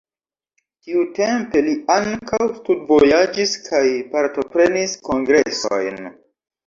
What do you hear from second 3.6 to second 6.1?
kaj partoprenis kongresojn.